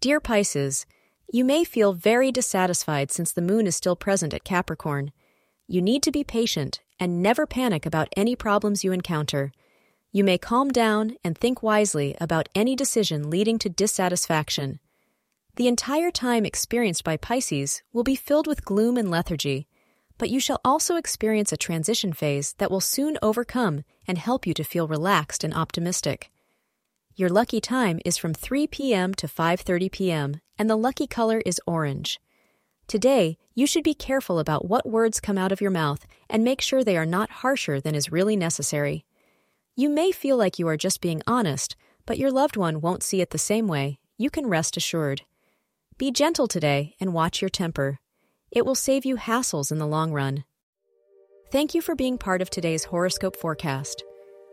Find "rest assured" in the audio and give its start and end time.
44.46-45.20